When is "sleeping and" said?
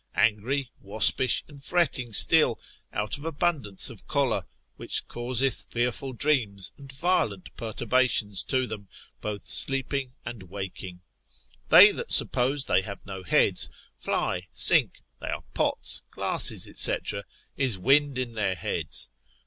9.43-10.41